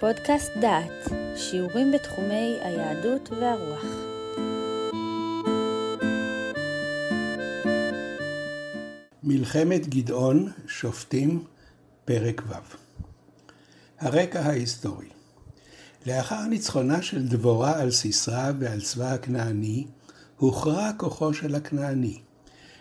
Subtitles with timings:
[0.00, 3.84] פודקאסט דעת, שיעורים בתחומי היהדות והרוח.
[9.22, 11.44] מלחמת גדעון, שופטים,
[12.04, 12.54] פרק ו'
[13.98, 15.08] הרקע ההיסטורי
[16.06, 19.86] לאחר ניצחונה של דבורה על סיסרא ועל צבא הכנעני,
[20.36, 22.20] הוכרע כוחו של הכנעני.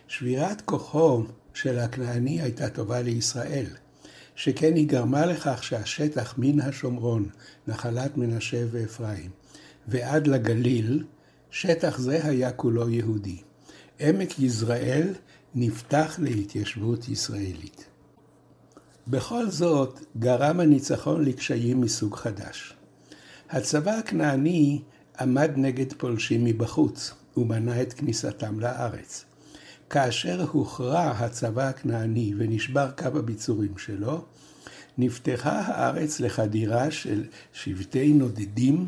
[0.07, 1.23] שבירת כוחו
[1.53, 3.65] של הכנעני הייתה טובה לישראל,
[4.35, 7.29] שכן היא גרמה לכך שהשטח מן השומרון,
[7.67, 9.29] נחלת מנשה ואפרים,
[9.87, 11.03] ועד לגליל,
[11.51, 13.37] שטח זה היה כולו יהודי.
[13.99, 15.13] עמק יזרעאל
[15.55, 17.85] נפתח להתיישבות ישראלית.
[19.07, 22.73] בכל זאת, גרם הניצחון לקשיים מסוג חדש.
[23.49, 24.81] הצבא הכנעני
[25.19, 29.25] עמד נגד פולשים מבחוץ, ומנע את כניסתם לארץ.
[29.89, 34.25] כאשר הוכרע הצבא הכנעני ונשבר קו הביצורים שלו,
[34.97, 38.87] נפתחה הארץ לחדירה של שבטי נודדים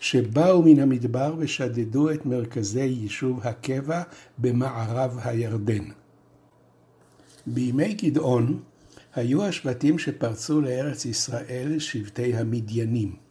[0.00, 4.02] שבאו מן המדבר ושדדו את מרכזי יישוב הקבע
[4.38, 5.84] במערב הירדן.
[7.46, 8.60] בימי גדעון
[9.14, 13.29] היו השבטים שפרצו לארץ ישראל שבטי המדיינים.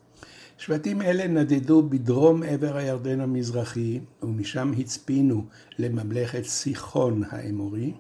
[0.60, 5.46] שבטים אלה נדדו בדרום עבר הירדן המזרחי, ומשם הצפינו
[5.80, 7.94] לממלכת סיחון האמורי,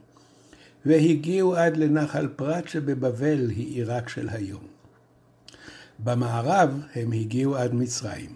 [0.85, 4.63] והגיעו עד לנחל פרת שבבבל היא עיראק של היום.
[5.99, 8.29] במערב הם הגיעו עד מצרים.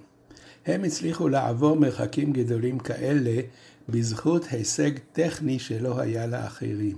[0.65, 3.41] הם הצליחו לעבור מרחקים גדולים כאלה
[3.89, 6.97] בזכות הישג טכני שלא היה לאחרים.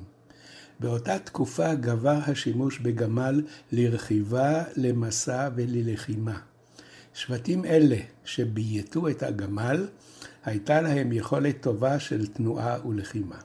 [0.80, 6.40] באותה תקופה גבר השימוש בגמל לרכיבה, למסע וללחימה.
[7.16, 9.88] שבטים אלה שבייתו את הגמל,
[10.46, 13.38] הייתה להם יכולת טובה של תנועה ולחימה.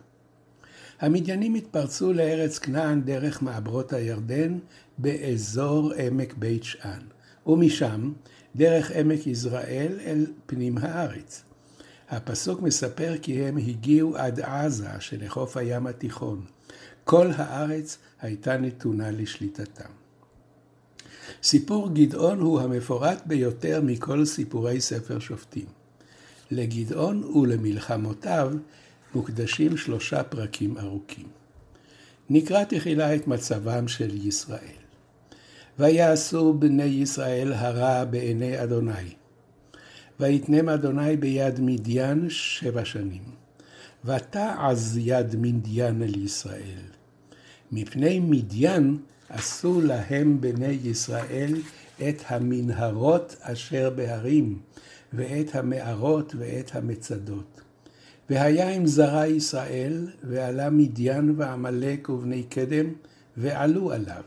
[1.00, 4.58] המדיינים התפרצו לארץ כנען דרך מעברות הירדן
[4.98, 7.00] באזור עמק בית שאן,
[7.46, 8.12] ומשם
[8.56, 11.42] דרך עמק יזרעאל אל פנים הארץ.
[12.08, 16.44] הפסוק מספר כי הם הגיעו עד עזה שלחוף הים התיכון.
[17.04, 19.90] כל הארץ הייתה נתונה לשליטתם.
[21.42, 25.66] סיפור גדעון הוא המפורט ביותר מכל סיפורי ספר שופטים.
[26.50, 28.52] לגדעון ולמלחמותיו
[29.14, 31.26] מוקדשים שלושה פרקים ארוכים.
[32.30, 34.80] נקרא תחילה את מצבם של ישראל.
[35.78, 39.14] ויעשו בני ישראל הרע בעיני אדוני.
[40.20, 43.22] ויתנם אדוני ביד מדיין שבע שנים.
[44.04, 46.82] ותעז יד מדיין אל ישראל.
[47.72, 48.98] מפני מדיין
[49.30, 51.54] עשו להם בני ישראל
[52.08, 54.58] את המנהרות אשר בהרים,
[55.12, 57.60] ואת המערות ואת המצדות.
[58.30, 62.86] והיה עם זרע ישראל, ועלה מדיין ועמלק ובני קדם,
[63.36, 64.22] ועלו עליו.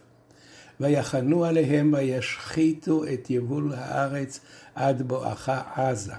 [0.79, 4.39] ויחנו עליהם וישחיתו את יבול הארץ
[4.75, 6.13] עד בואכה עזה,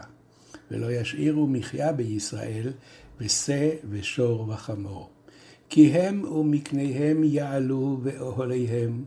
[0.71, 2.73] ולא ישאירו מחיה בישראל,
[3.21, 5.14] ושה ושור וחמור.
[5.75, 9.05] כי הם ומקניהם יעלו ואוהליהם,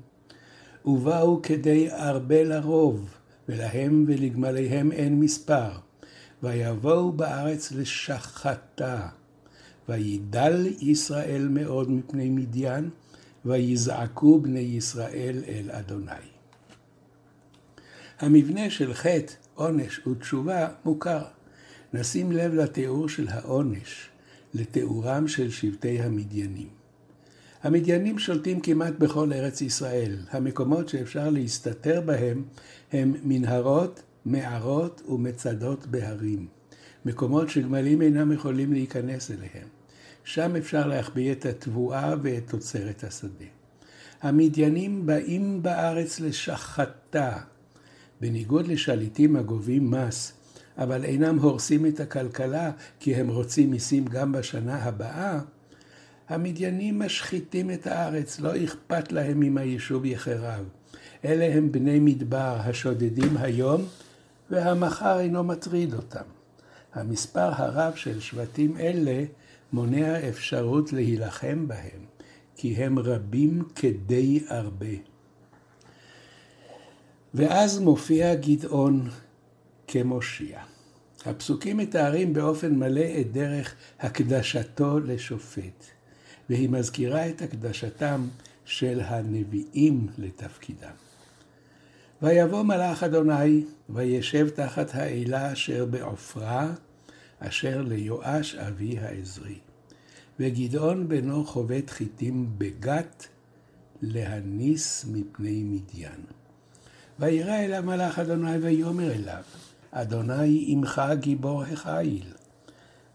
[0.86, 3.10] ובאו כדי ארבה לרוב,
[3.50, 5.70] ולהם ולגמליהם אין מספר.
[6.44, 9.08] ויבואו בארץ לשחתה.
[9.90, 12.90] וידל ישראל מאוד מפני מדיין,
[13.46, 16.28] ויזעקו בני ישראל אל אדוני.
[18.20, 21.24] המבנה של חטא, עונש ותשובה מוכר.
[21.94, 24.10] נשים לב לתיאור של העונש,
[24.58, 26.68] לתיאורם של שבטי המדיינים.
[27.64, 30.18] המדיינים שולטים כמעט בכל ארץ ישראל.
[30.30, 32.44] המקומות שאפשר להסתתר בהם
[32.92, 36.48] הם מנהרות, מערות ומצדות בהרים.
[37.06, 39.68] מקומות שגמלים אינם יכולים להיכנס אליהם.
[40.24, 43.46] שם אפשר להחביא את התבואה ואת תוצרת השדה.
[44.22, 47.38] המדיינים באים בארץ לשחתה.
[48.22, 50.34] בניגוד לשליטים הגובים מס,
[50.78, 55.40] אבל אינם הורסים את הכלכלה כי הם רוצים מיסים גם בשנה הבאה,
[56.30, 60.66] המדיינים משחיתים את הארץ, לא אכפת להם אם היישוב יחרב.
[61.26, 63.82] אלה הם בני מדבר השודדים היום,
[64.50, 66.24] והמחר אינו מטריד אותם.
[66.94, 69.24] המספר הרב של שבטים אלה
[69.74, 72.02] מונע אפשרות להילחם בהם,
[72.56, 74.96] כי הם רבים כדי הרבה.
[77.34, 79.10] ואז מופיע גדעון
[79.88, 80.60] כמושיע.
[81.26, 85.86] הפסוקים מתארים באופן מלא את דרך הקדשתו לשופט,
[86.50, 88.28] והיא מזכירה את הקדשתם
[88.66, 90.92] של הנביאים לתפקידם.
[92.22, 96.74] ויבוא מלאך אדוני, וישב תחת האלה אשר בעופרה,
[97.40, 99.60] אשר ליואש אבי העזרי.
[100.40, 103.28] וגדעון בנו חובט חיטים בגת,
[104.02, 106.22] להניס מפני מדיין.
[107.20, 109.44] וירא אליו מלאך אדוני ויאמר אליו,
[109.92, 112.34] אדוני עמך גיבור החיל.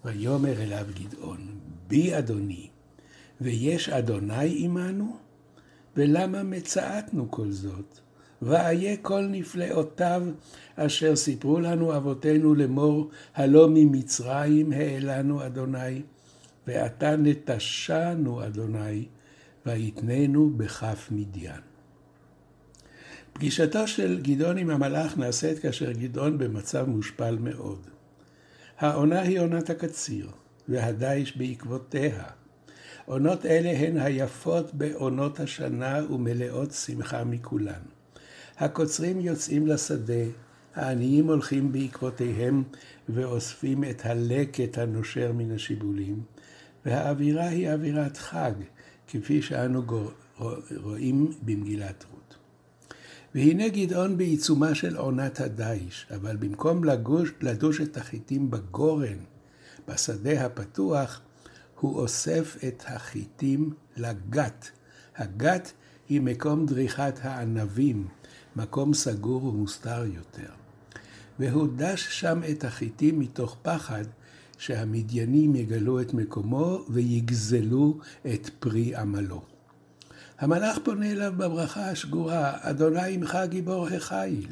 [0.04, 1.46] ויאמר אליו גדעון,
[1.86, 2.68] בי אדוני,
[3.40, 5.16] ויש אדוני עמנו?
[5.96, 7.98] ולמה מצאתנו כל זאת?
[8.42, 10.22] ואיה כל נפלאותיו
[10.76, 16.02] אשר סיפרו לנו אבותינו לאמור, הלא ממצרים העלנו אדוני,
[16.66, 19.06] ועתה נטשנו אדוני,
[19.66, 21.71] ויתננו בכף מדיין.
[23.42, 27.86] פגישתו של גדעון עם המלאך נעשית כאשר גדעון במצב מושפל מאוד.
[28.78, 30.30] העונה היא עונת הקציר,
[30.68, 32.24] והדיש בעקבותיה.
[33.04, 37.82] עונות אלה הן היפות בעונות השנה ומלאות שמחה מכולן.
[38.58, 40.24] הקוצרים יוצאים לשדה,
[40.74, 42.62] העניים הולכים בעקבותיהם
[43.08, 46.22] ואוספים את הלקט הנושר מן השיבולים,
[46.86, 48.52] והאווירה היא אווירת חג,
[49.08, 49.82] כפי שאנו
[50.76, 52.11] רואים במגילת רות.
[53.34, 59.18] והנה גדעון בעיצומה של עונת הדיש, אבל במקום לגוש, לדוש את החיטים בגורן,
[59.88, 61.20] בשדה הפתוח,
[61.80, 64.70] הוא אוסף את החיטים לגת.
[65.16, 65.72] הגת
[66.08, 68.08] היא מקום דריכת הענבים,
[68.56, 70.52] מקום סגור ומוסתר יותר.
[71.38, 74.04] והוא דש שם את החיטים מתוך פחד
[74.58, 77.98] שהמדיינים יגלו את מקומו ויגזלו
[78.34, 79.51] את פרי עמלו.
[80.38, 84.46] המלאך פונה אליו בברכה השגורה, אדוני עמך גיבור החיל.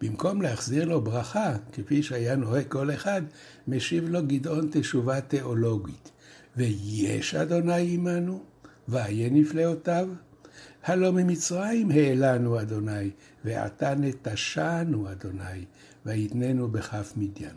[0.00, 3.22] במקום להחזיר לו ברכה, כפי שהיה נוהג כל אחד,
[3.68, 6.10] משיב לו גדעון תשובה תיאולוגית.
[6.56, 8.42] ויש אדוני עמנו,
[8.88, 10.08] ואיה נפלאותיו.
[10.84, 13.10] הלא ממצרים העלנו אדוני,
[13.44, 15.64] ועתה נטשנו אדוני,
[16.06, 17.56] ויתננו בכף מדיין.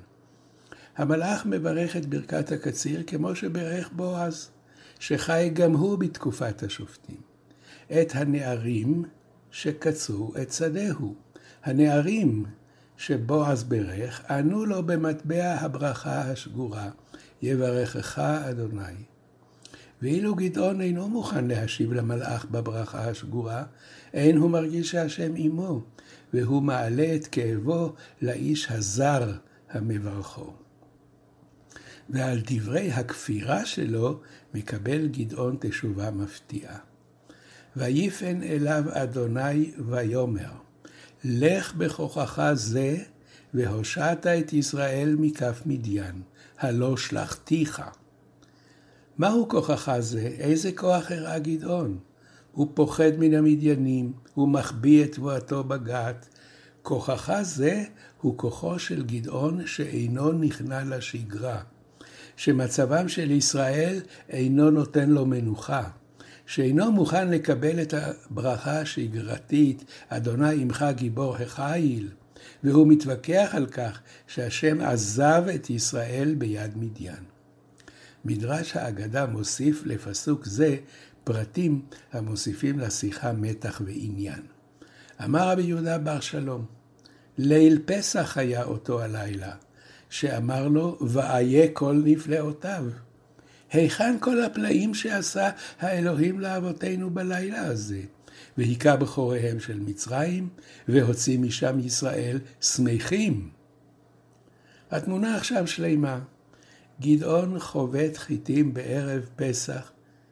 [0.98, 4.50] המלאך מברך את ברכת הקציר כמו שברך בועז,
[5.06, 7.22] שחי גם הוא בתקופת השופטים.
[7.92, 9.04] את הנערים
[9.52, 11.16] שקצו את שדהו.
[11.64, 12.46] הנערים
[12.98, 16.90] שבועז ברך, ענו לו במטבע הברכה השגורה,
[17.42, 19.04] יברכך אדוני.
[20.02, 23.64] ואילו גדעון אינו מוכן להשיב למלאך בברכה השגורה,
[24.14, 25.82] אין הוא מרגיש שהשם עמו,
[26.34, 29.32] והוא מעלה את כאבו לאיש הזר
[29.70, 30.63] המברכו.
[32.10, 34.20] ועל דברי הכפירה שלו
[34.54, 36.78] מקבל גדעון תשובה מפתיעה.
[37.76, 40.52] ויפן אליו אדוני ויאמר,
[41.24, 42.98] לך בכוחך זה,
[43.54, 46.22] והושעת את ישראל מכף מדיין,
[46.60, 47.82] הלא שלחתיך.
[49.18, 50.20] מהו כוחך זה?
[50.20, 51.98] איזה כוח הראה גדעון?
[52.52, 56.28] הוא פוחד מן המדיינים, הוא מחביא את תבואתו בגת.
[56.82, 57.84] כוחך זה
[58.22, 61.62] הוא כוחו של גדעון שאינו נכנע לשגרה,
[62.36, 65.84] שמצבם של ישראל אינו נותן לו מנוחה.
[66.46, 72.10] שאינו מוכן לקבל את הברכה השגרתית, אדוני עמך גיבור החיל,
[72.64, 77.24] והוא מתווכח על כך שהשם עזב את ישראל ביד מדיין.
[78.26, 80.76] מדרש האגדה מוסיף לפסוק זה
[81.24, 81.82] פרטים
[82.12, 84.42] המוסיפים לשיחה מתח ועניין.
[85.24, 86.66] אמר רבי יהודה בר שלום,
[87.38, 89.56] ליל פסח היה אותו הלילה,
[90.14, 92.86] שאמר לו, ואיה כל נפלאותיו.
[93.72, 95.50] היכן כל הפלאים שעשה
[95.80, 98.02] האלוהים לאבותינו בלילה הזה?
[98.58, 100.50] והיכה בחוריהם של מצרים,
[100.88, 103.50] והוציא משם ישראל שמחים.
[104.92, 106.20] התמונה עכשיו שלמה.
[107.02, 109.92] גדעון חובט חיטים בערב פסח,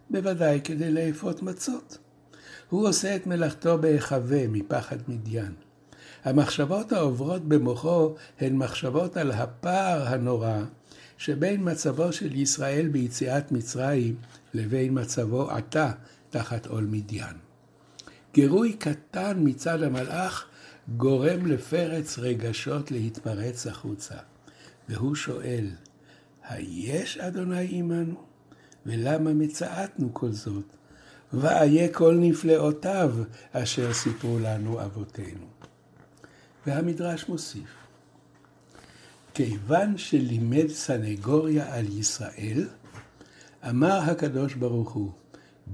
[0.10, 1.98] בוודאי כדי לאפות מצות.
[2.70, 5.71] הוא עושה את מלאכתו בהיחווה מפחד מדיין.
[6.24, 10.60] המחשבות העוברות במוחו הן מחשבות על הפער הנורא
[11.18, 14.16] שבין מצבו של ישראל ביציאת מצרים
[14.54, 15.92] לבין מצבו עתה
[16.30, 17.36] תחת עול מדיין.
[18.34, 20.46] גירוי קטן מצד המלאך
[20.98, 24.16] גורם לפרץ רגשות להתפרץ החוצה,
[24.90, 25.68] והוא שואל,
[26.50, 28.16] היש אדוני עמנו?
[28.86, 30.76] ולמה מצאתנו כל זאת?
[31.34, 33.14] ואיה כל נפלאותיו
[33.52, 35.51] אשר סיפרו לנו אבותינו.
[36.68, 37.70] והמדרש מוסיף,
[39.34, 42.68] כיוון שלימד סנגוריה על ישראל,
[43.70, 45.12] אמר הקדוש ברוך הוא,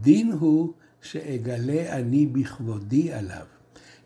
[0.01, 3.45] דין הוא שאגלה אני בכבודי עליו,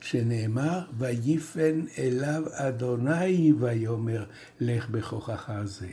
[0.01, 4.25] שנאמר, ויפן אליו אדוני ויאמר,
[4.59, 5.87] לך בכוחך זה.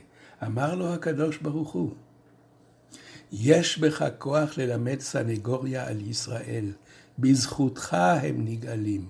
[0.46, 1.94] אמר לו הקדוש ברוך הוא,
[3.32, 6.72] יש בך כוח ללמד סנגוריה על ישראל,
[7.18, 9.08] בזכותך הם נגאלים,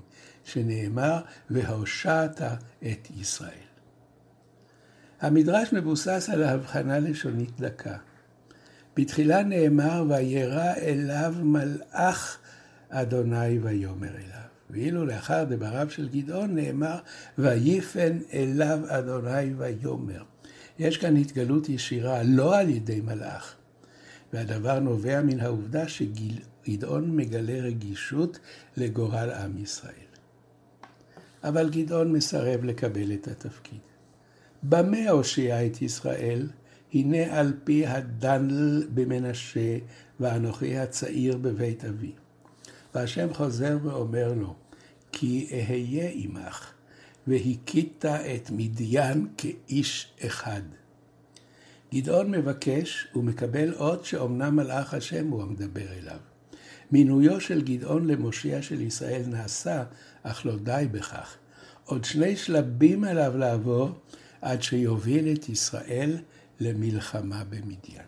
[0.48, 2.42] שנאמר, והושעת
[2.82, 3.68] את ישראל.
[5.20, 7.96] המדרש מבוסס על ההבחנה לשונית דקה.
[8.96, 12.38] בתחילה נאמר, וירא אליו מלאך
[12.88, 14.48] אדוני ויאמר אליו.
[14.70, 16.98] ואילו לאחר דבריו של גדעון נאמר,
[17.38, 20.22] ויפן אליו אדוני ויאמר.
[20.78, 23.54] יש כאן התגלות ישירה, לא על ידי מלאך.
[24.32, 28.38] והדבר נובע מן העובדה שגדעון מגלה רגישות
[28.76, 30.07] לגורל עם ישראל.
[31.44, 33.78] אבל גדעון מסרב לקבל את התפקיד.
[34.62, 36.48] במה הושיע את ישראל?
[36.94, 39.78] הנה על פי הדנל במנשה,
[40.20, 42.12] ואנוכי הצעיר בבית אבי.
[42.94, 44.54] והשם חוזר ואומר לו,
[45.12, 46.72] כי אהיה עמך,
[47.26, 50.62] והכית את מדיין כאיש אחד.
[51.94, 56.18] גדעון מבקש ומקבל אות שאומנם מלאך השם הוא המדבר אליו.
[56.92, 59.84] מינויו של גדעון למושיע של ישראל נעשה,
[60.22, 61.36] אך לא די בכך.
[61.84, 63.90] עוד שני שלבים עליו לעבור
[64.40, 66.18] עד שיוביל את ישראל
[66.60, 68.06] למלחמה במדיין.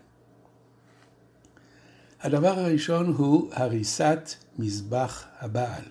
[2.21, 5.83] הדבר הראשון הוא הריסת מזבח הבעל.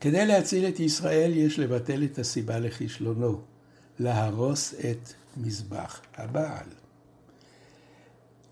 [0.00, 3.40] כדי להציל את ישראל יש לבטל את הסיבה לכישלונו,
[3.98, 6.66] להרוס את מזבח הבעל.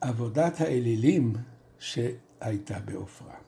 [0.01, 1.33] עבודת האלילים
[1.79, 3.46] שהייתה בעופרה.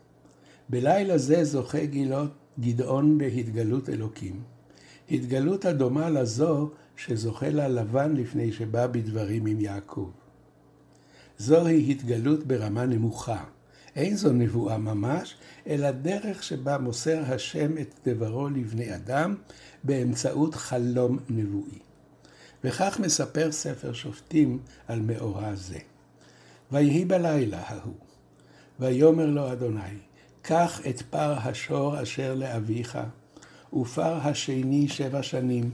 [0.68, 4.42] בלילה זה זוכה גילות, גדעון בהתגלות אלוקים,
[5.10, 10.10] התגלות הדומה לזו שזוכה לה לבן לפני שבא בדברים עם יעקב.
[11.38, 13.44] זוהי התגלות ברמה נמוכה.
[13.96, 19.34] אין זו נבואה ממש, אלא דרך שבה מוסר השם את דברו לבני אדם
[19.84, 21.78] באמצעות חלום נבואי.
[22.64, 24.58] וכך מספר ספר שופטים
[24.88, 25.78] על מאורע זה.
[26.72, 27.94] ויהי בלילה ההוא,
[28.80, 29.98] ויאמר לו אדוני,
[30.42, 32.98] קח את פר השור אשר לאביך,
[33.72, 35.70] ופר השני שבע שנים,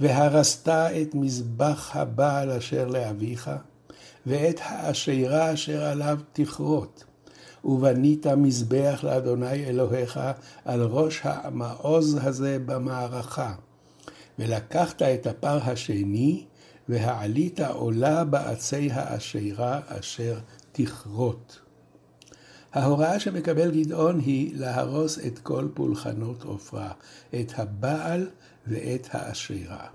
[0.00, 3.50] והרסת את מזבח הבעל אשר לאביך,
[4.26, 7.04] ואת האשירה אשר עליו תכרות,
[7.64, 10.20] ובנית מזבח לאדוני אלוהיך
[10.64, 13.54] על ראש המעוז הזה במערכה.
[14.38, 16.44] ולקחת את הפר השני,
[16.88, 20.38] והעלית עולה בעצי האשירה אשר
[20.72, 21.60] תכרות.
[22.72, 26.92] ההוראה שמקבל גדעון היא להרוס את כל פולחנות עופרה,
[27.40, 28.28] את הבעל
[28.66, 29.86] ואת האשירה.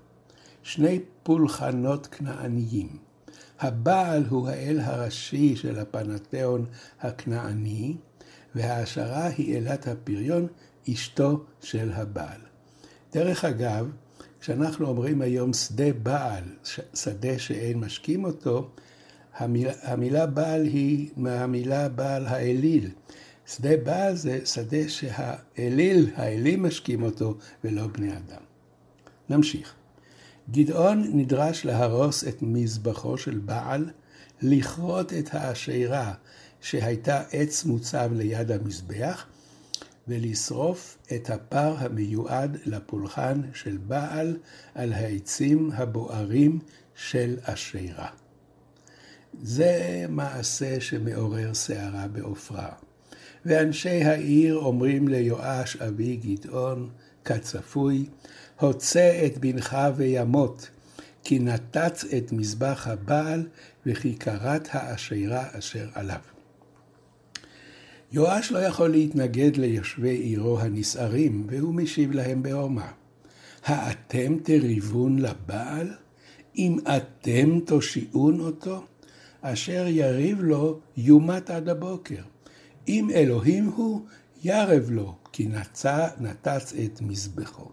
[0.63, 2.98] שני פולחנות כנעניים.
[3.60, 6.65] הבעל הוא האל הראשי של הפנתיאון
[7.01, 7.96] הכנעני,
[8.55, 10.48] וההשערה היא אלת הפריון,
[10.94, 12.41] אשתו של הבעל.
[13.13, 13.91] דרך אגב,
[14.41, 16.44] כשאנחנו אומרים היום שדה בעל,
[16.94, 18.70] שדה שאין משקים אותו,
[19.38, 22.89] המילה, המילה בעל היא מהמילה בעל האליל.
[23.48, 28.42] שדה בעל זה שדה שהאליל, האלים משקים אותו, ולא בני אדם.
[29.30, 29.74] נמשיך.
[30.51, 33.89] גדעון נדרש להרוס את מזבחו של בעל,
[34.42, 36.13] לכרות את האשירה
[36.62, 39.25] שהייתה עץ מוצב ליד המזבח,
[40.08, 44.38] ולשרוף את הפר המיועד לפולחן של בעל
[44.75, 46.60] על העצים הבוערים
[46.96, 48.25] של אשירה.
[49.42, 52.70] זה מעשה שמעורר סערה בעופרה.
[53.46, 56.89] ואנשי העיר אומרים ליואש אבי גדעון,
[57.25, 58.06] כצפוי,
[58.60, 60.70] הוצא את בנך וימות,
[61.24, 63.48] כי נתץ את מזבח הבעל,
[63.86, 66.20] וכי כרת האשירה אשר עליו.
[68.12, 72.92] יואש לא יכול להתנגד ליושבי עירו הנסערים, והוא משיב להם בעורמה.
[73.65, 75.94] האתם תריבון לבעל?
[76.58, 78.84] אם אתם תושיעון אותו?
[79.54, 82.22] אשר יריב לו יומת עד הבוקר.
[82.88, 84.02] אם אלוהים הוא,
[84.44, 87.70] ירב לו, כי נצא, נתץ את מזבחו.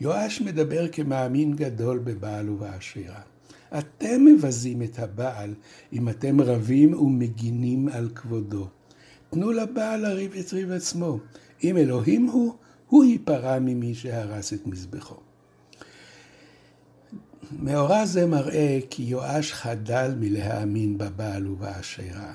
[0.00, 3.20] יואש מדבר כמאמין גדול בבעל ובעשירה.
[3.78, 5.54] אתם מבזים את הבעל
[5.92, 8.68] אם אתם רבים ומגינים על כבודו.
[9.30, 11.18] תנו לבעל לריב את ריב עצמו.
[11.64, 12.54] אם אלוהים הוא,
[12.86, 15.23] הוא ייפרע ממי שהרס את מזבחו.
[17.58, 22.34] מאורע זה מראה כי יואש חדל מלהאמין בבעל ובעשירה,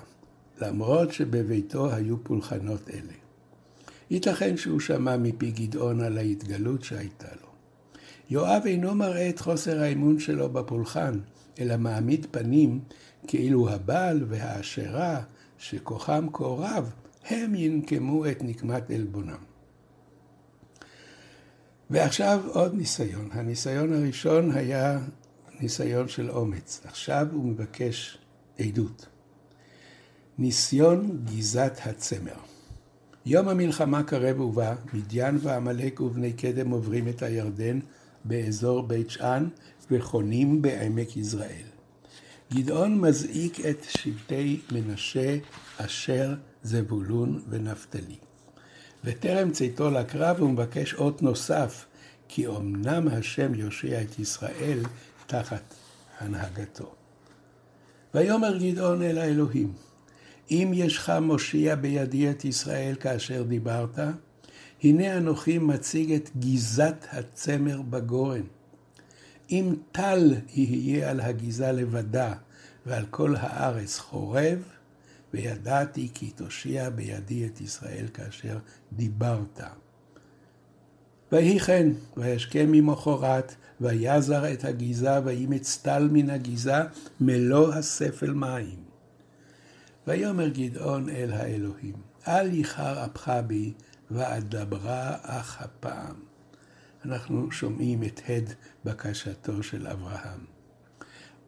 [0.62, 3.14] למרות שבביתו היו פולחנות אלה.
[4.10, 7.48] ייתכן שהוא שמע מפי גדעון על ההתגלות שהייתה לו.
[8.30, 11.20] יואב אינו מראה את חוסר האמון שלו בפולחן,
[11.60, 12.80] אלא מעמיד פנים
[13.28, 15.22] כאילו הבעל והעשרה,
[15.58, 16.92] שכוחם כה רב,
[17.26, 19.49] הם ינקמו את נקמת עלבונם.
[21.90, 23.30] ועכשיו עוד ניסיון.
[23.32, 25.00] הניסיון הראשון היה
[25.60, 26.82] ניסיון של אומץ.
[26.86, 28.18] עכשיו הוא מבקש
[28.60, 29.06] עדות.
[30.38, 32.40] ניסיון גיזת הצמר.
[33.26, 37.80] יום המלחמה קרב ובא, מדיין ועמלק ובני קדם עוברים את הירדן
[38.26, 39.48] באזור בית שאן
[39.92, 41.68] וחונים בעמק יזרעאל.
[42.54, 45.38] גדעון מזעיק את שבטי מנשה,
[45.78, 48.29] אשר, זבולון ונפתלי.
[49.04, 51.86] וטרם צאתו לקרב הוא מבקש אות נוסף,
[52.28, 54.80] כי אמנם השם יושיע את ישראל
[55.28, 55.74] תחת
[56.20, 56.92] הנהגתו.
[58.14, 59.74] ויאמר גדעון אל האלוהים,
[60.52, 64.00] אם ישך מושיע בידי את ישראל כאשר דיברת,
[64.84, 68.42] הנה אנוכי מציג את גיזת הצמר בגורן.
[69.52, 72.34] אם טל יהיה על הגיזה לבדה,
[72.86, 74.64] ועל כל הארץ חורב,
[75.34, 78.58] וידעתי כי תושיע בידי את ישראל כאשר
[78.94, 79.62] דיברת.
[81.32, 86.78] ויהי כן, וישכם ממחרת, ויזר את הגיזה, וימץ טל מן הגיזה,
[87.20, 88.84] מלוא הספל מים.
[90.08, 91.96] ויאמר גדעון אל האלוהים,
[92.28, 93.74] אל ייחר אפך בי,
[94.12, 96.16] ואדברה אך הפעם.
[97.06, 98.54] אנחנו שומעים את הד
[98.86, 100.46] בקשתו של אברהם.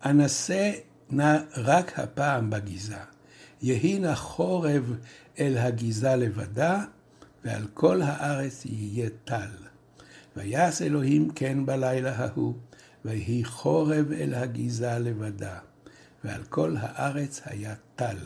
[0.06, 0.72] אנסה
[1.10, 3.04] נא רק הפעם בגיזה,
[3.62, 4.96] יהי נא חורב
[5.40, 6.84] אל הגיזה לבדה,
[7.46, 9.50] ועל כל הארץ יהיה טל.
[10.36, 12.54] ויעש אלוהים כן בלילה ההוא,
[13.06, 15.60] ויהי חורב אל הגיזה לבדה,
[16.24, 18.18] ועל כל הארץ היה טל.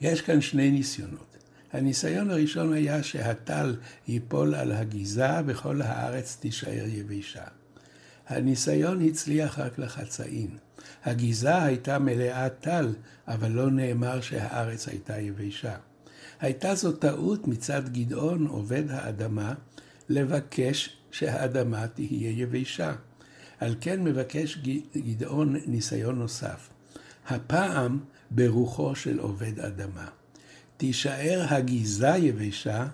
[0.00, 1.36] יש כאן שני ניסיונות.
[1.72, 3.76] הניסיון הראשון היה שהטל
[4.08, 7.44] ייפול על הגיזה וכל הארץ תישאר יבשה.
[8.28, 10.56] הניסיון הצליח רק לחצאין.
[11.04, 12.94] הגיזה הייתה מלאה טל,
[13.28, 15.76] אבל לא נאמר שהארץ הייתה יבשה.
[16.40, 19.54] הייתה זו טעות מצד גדעון, עובד האדמה,
[20.08, 22.94] לבקש שהאדמה תהיה יבשה.
[23.60, 24.58] על כן מבקש
[24.96, 26.68] גדעון ניסיון נוסף.
[27.28, 30.08] הפעם ברוחו של עובד אדמה.
[30.76, 32.86] תישאר הגיזה יבשה,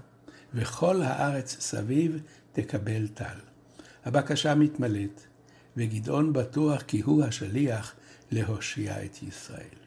[0.54, 2.20] וכל הארץ סביב
[2.52, 3.51] תקבל טל.
[4.04, 5.20] הבקשה מתמלאת,
[5.76, 7.94] וגדעון בטוח כי הוא השליח
[8.30, 9.82] להושיע את ישראל.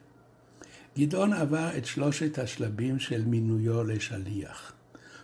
[0.97, 4.73] גדעון עבר את שלושת השלבים של מינויו לשליח.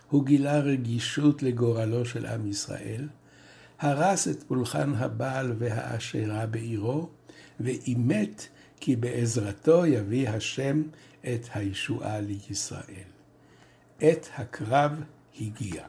[0.08, 3.08] הוא גילה רגישות לגורלו של עם ישראל,
[3.80, 7.08] הרס את פולחן הבעל והאשרה בעירו,
[7.60, 8.46] ואימת
[8.80, 10.82] כי בעזרתו יביא השם
[11.20, 13.08] את הישועה לישראל.
[14.00, 15.02] עת הקרב
[15.40, 15.84] הגיע.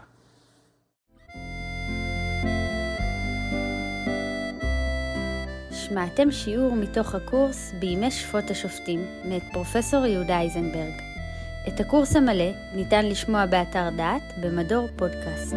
[5.93, 10.93] שמעתם שיעור מתוך הקורס בימי שפוט השופטים מאת פרופסור יהודה אייזנברג.
[11.67, 15.55] את הקורס המלא ניתן לשמוע באתר דעת במדור פודקאסט.